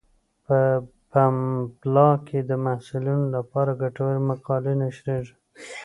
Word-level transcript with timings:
په 0.45 0.57
پملا 1.11 2.09
کې 2.27 2.39
د 2.49 2.51
محصلینو 2.65 3.25
لپاره 3.35 3.71
ګټورې 3.83 4.19
مقالې 4.29 4.73
نشریږي. 4.81 5.35